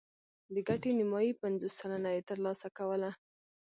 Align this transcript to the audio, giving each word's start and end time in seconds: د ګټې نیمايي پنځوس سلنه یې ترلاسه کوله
د 0.53 0.55
ګټې 0.67 0.91
نیمايي 0.99 1.31
پنځوس 1.41 1.73
سلنه 1.79 2.09
یې 2.15 2.21
ترلاسه 2.29 2.67
کوله 2.77 3.11